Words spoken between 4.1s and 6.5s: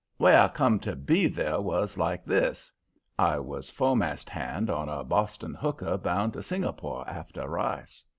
hand on a Boston hooker bound to